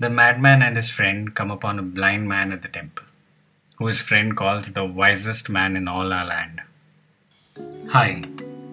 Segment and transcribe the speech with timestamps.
[0.00, 3.04] The madman and his friend come upon a blind man at the temple,
[3.78, 6.60] who his friend calls the wisest man in all our land.
[7.88, 8.22] Hi,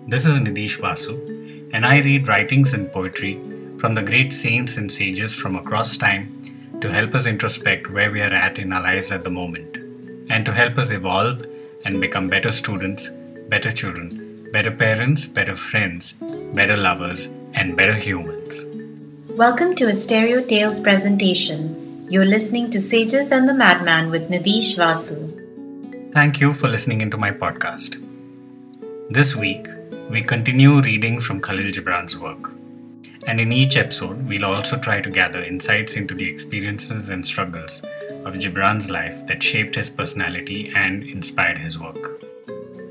[0.08, 3.42] this is Nidish Vasu, and I read writings and poetry
[3.80, 8.22] from the great saints and sages from across time to help us introspect where we
[8.22, 9.78] are at in our lives at the moment,
[10.30, 11.44] and to help us evolve
[11.86, 13.10] and become better students,
[13.50, 16.14] better children, better parents, better friends,
[16.54, 18.64] better lovers, and better humans.
[19.38, 22.08] Welcome to a Stereo Tales presentation.
[22.10, 26.14] You're listening to Sages and the Madman with Nidish Vasu.
[26.14, 28.02] Thank you for listening into my podcast.
[29.10, 29.68] This week,
[30.10, 32.54] we continue reading from Khalil Gibran's work.
[33.28, 37.82] And in each episode, we'll also try to gather insights into the experiences and struggles
[38.24, 42.22] of Gibran's life that shaped his personality and inspired his work.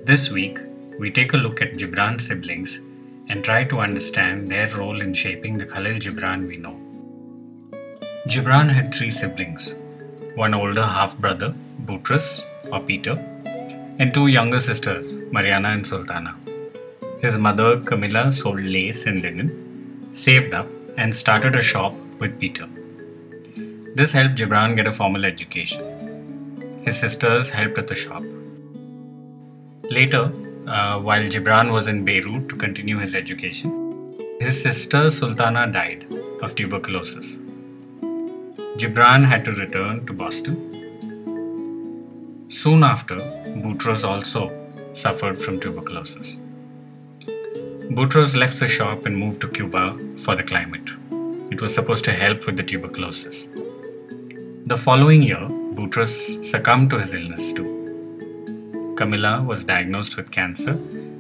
[0.05, 0.59] This week,
[0.99, 2.81] we take a look at Gibran's siblings
[3.29, 6.77] and try to understand their role in shaping the Khalil Gibran we know.
[8.29, 9.75] Gibran had three siblings
[10.35, 11.55] one older half brother,
[11.87, 13.13] Boutros or Peter,
[13.99, 16.37] and two younger sisters, Mariana and Sultana.
[17.23, 22.67] His mother, Camilla, sold lace and linen, saved up, and started a shop with Peter.
[23.95, 26.83] This helped Gibran get a formal education.
[26.85, 28.25] His sisters helped at the shop.
[29.91, 30.33] Later,
[30.67, 36.07] uh, while Gibran was in Beirut to continue his education, his sister Sultana died
[36.43, 37.39] of tuberculosis.
[38.77, 40.57] Gibran had to return to Boston.
[42.49, 44.51] Soon after, Boutros also
[44.95, 46.37] suffered from tuberculosis.
[47.91, 50.91] Boutros left the shop and moved to Cuba for the climate.
[51.53, 53.49] It was supposed to help with the tuberculosis.
[54.67, 57.84] The following year, Boutros succumbed to his illness too.
[58.97, 60.73] Camilla was diagnosed with cancer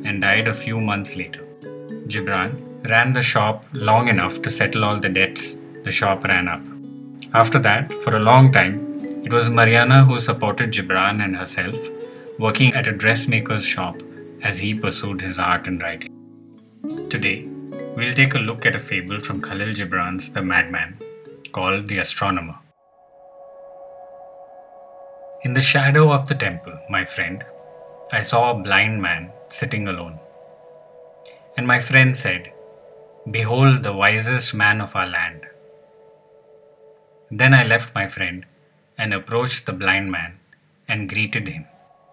[0.05, 1.44] and died a few months later.
[2.06, 6.62] Gibran ran the shop long enough to settle all the debts the shop ran up.
[7.34, 8.77] After that, for a long time,
[9.25, 11.77] it was Mariana who supported Gibran and herself,
[12.39, 14.02] working at a dressmaker's shop
[14.42, 16.11] as he pursued his art and writing.
[17.11, 17.46] Today,
[17.96, 20.98] we'll take a look at a fable from Khalil Gibran's The Madman
[21.52, 22.58] called The Astronomer.
[25.42, 27.45] In the shadow of the temple, my friend,
[28.17, 30.20] I saw a blind man sitting alone.
[31.57, 32.52] And my friend said,
[33.29, 35.47] Behold the wisest man of our land.
[37.29, 38.47] Then I left my friend
[38.97, 40.39] and approached the blind man
[40.86, 41.64] and greeted him,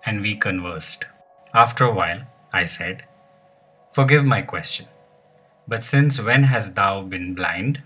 [0.04, 1.06] and we conversed.
[1.54, 3.04] After a while, I said,
[3.92, 4.88] Forgive my question,
[5.68, 7.84] but since when hast thou been blind?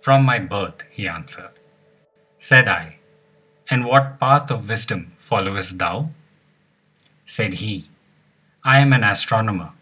[0.00, 1.52] From my birth, he answered.
[2.38, 3.00] Said I,
[3.68, 6.08] And what path of wisdom followest thou?
[7.28, 7.84] Said he.
[8.64, 9.72] I am an astronomer.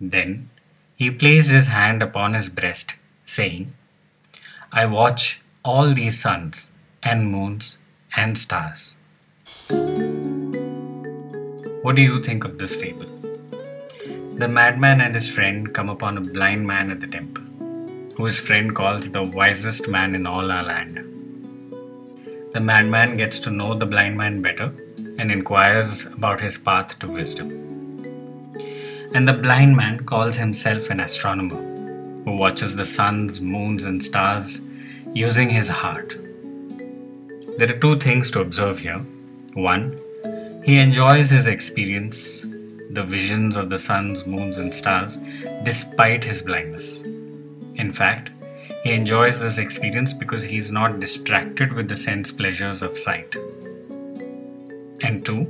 [0.00, 0.48] Then
[0.96, 3.74] he placed his hand upon his breast, saying,
[4.72, 6.72] I watch all these suns
[7.02, 7.76] and moons
[8.16, 8.96] and stars.
[11.82, 13.10] What do you think of this fable?
[14.38, 17.44] The madman and his friend come upon a blind man at the temple,
[18.16, 20.96] who his friend calls the wisest man in all our land.
[22.54, 24.72] The madman gets to know the blind man better
[25.18, 27.50] and inquires about his path to wisdom.
[29.14, 31.62] And the blind man calls himself an astronomer
[32.24, 34.60] who watches the suns, moons, and stars
[35.12, 36.16] using his heart.
[37.58, 38.98] There are two things to observe here.
[39.52, 39.98] One,
[40.64, 42.42] he enjoys his experience,
[42.90, 45.18] the visions of the suns, moons, and stars,
[45.62, 47.02] despite his blindness.
[47.76, 48.30] In fact,
[48.82, 53.36] he enjoys this experience because he is not distracted with the sense pleasures of sight.
[55.06, 55.42] And two,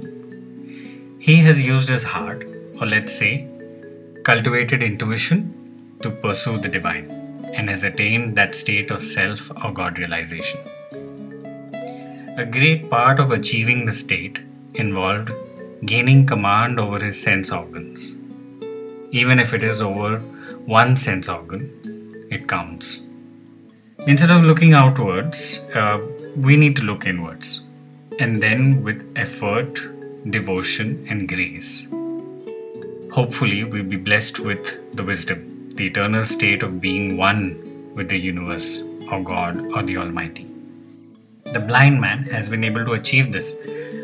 [1.20, 2.44] he has used his heart,
[2.80, 3.48] or let's say,
[4.24, 7.06] cultivated intuition to pursue the divine
[7.54, 10.60] and has attained that state of self or God realization.
[12.36, 14.40] A great part of achieving the state
[14.74, 15.30] involved
[15.86, 18.16] gaining command over his sense organs.
[19.12, 20.18] Even if it is over
[20.78, 23.04] one sense organ, it counts.
[24.08, 26.00] Instead of looking outwards, uh,
[26.36, 27.63] we need to look inwards
[28.18, 29.80] and then with effort,
[30.30, 31.86] devotion, and grace.
[33.12, 38.18] Hopefully, we'll be blessed with the wisdom, the eternal state of being one with the
[38.18, 40.46] universe, or God, or the Almighty.
[41.44, 43.56] The blind man has been able to achieve this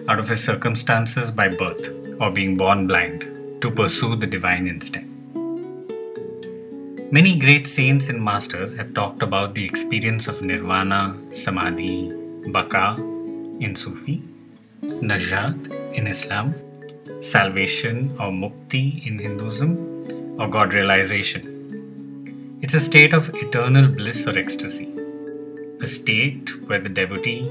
[0.08, 1.88] out of his circumstances by birth,
[2.20, 3.22] or being born blind,
[3.62, 5.08] to pursue the divine instinct.
[7.12, 12.12] Many great saints and masters have talked about the experience of nirvana, samadhi,
[12.52, 13.09] baka,
[13.60, 14.22] in Sufi,
[14.82, 16.54] Najat in Islam,
[17.22, 22.58] salvation or mukti in Hinduism, or God realization.
[22.62, 24.88] It's a state of eternal bliss or ecstasy.
[25.82, 27.50] a state where the devotee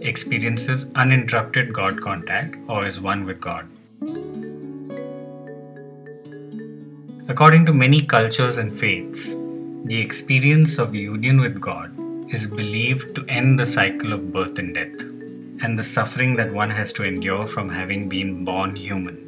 [0.00, 3.68] experiences uninterrupted God contact or is one with God.
[7.28, 9.34] According to many cultures and faiths,
[9.84, 11.94] the experience of union with God
[12.32, 15.13] is believed to end the cycle of birth and death
[15.62, 19.20] and the suffering that one has to endure from having been born human.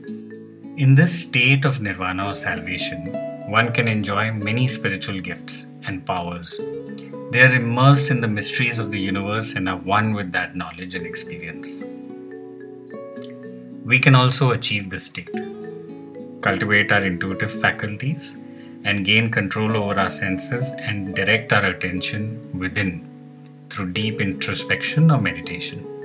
[0.77, 3.07] In this state of nirvana or salvation,
[3.49, 6.61] one can enjoy many spiritual gifts and powers.
[7.31, 10.95] They are immersed in the mysteries of the universe and are one with that knowledge
[10.95, 11.83] and experience.
[13.85, 15.33] We can also achieve this state,
[16.43, 18.37] cultivate our intuitive faculties,
[18.85, 23.09] and gain control over our senses and direct our attention within
[23.71, 25.96] through deep introspection or meditation.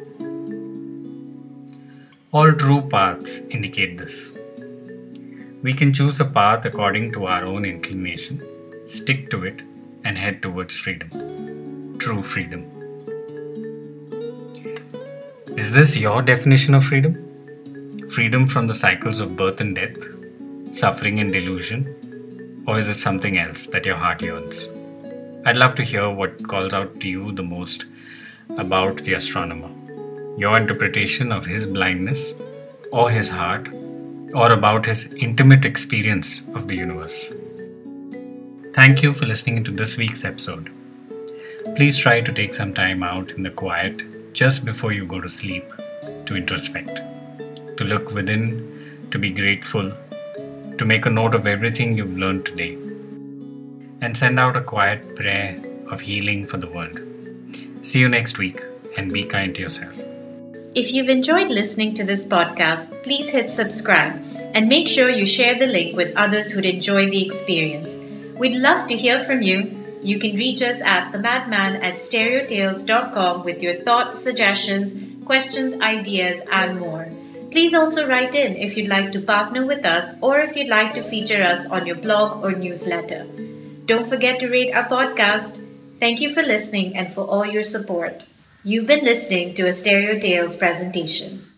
[2.33, 4.37] All true paths indicate this.
[5.63, 8.41] We can choose a path according to our own inclination,
[8.87, 9.61] stick to it,
[10.05, 11.09] and head towards freedom.
[11.99, 12.63] True freedom.
[15.57, 18.07] Is this your definition of freedom?
[18.09, 19.97] Freedom from the cycles of birth and death,
[20.73, 24.69] suffering and delusion, or is it something else that your heart yearns?
[25.45, 27.87] I'd love to hear what calls out to you the most
[28.57, 29.80] about the astronomer.
[30.37, 32.33] Your interpretation of his blindness,
[32.91, 33.67] or his heart,
[34.33, 37.33] or about his intimate experience of the universe.
[38.73, 40.71] Thank you for listening to this week's episode.
[41.75, 45.29] Please try to take some time out in the quiet just before you go to
[45.29, 45.69] sleep
[46.25, 49.91] to introspect, to look within, to be grateful,
[50.77, 52.73] to make a note of everything you've learned today,
[54.01, 55.55] and send out a quiet prayer
[55.89, 56.99] of healing for the world.
[57.83, 58.63] See you next week
[58.97, 60.00] and be kind to yourself.
[60.73, 64.13] If you've enjoyed listening to this podcast, please hit subscribe
[64.56, 67.89] and make sure you share the link with others who'd enjoy the experience.
[68.39, 69.77] We'd love to hear from you.
[70.01, 76.79] You can reach us at themadman at stereotales.com with your thoughts, suggestions, questions, ideas, and
[76.79, 77.09] more.
[77.51, 80.94] Please also write in if you'd like to partner with us or if you'd like
[80.94, 83.27] to feature us on your blog or newsletter.
[83.88, 85.59] Don't forget to rate our podcast.
[86.00, 88.24] Thank you for listening and for all your support.
[88.63, 91.50] You've been listening to a Stereo Tales presentation.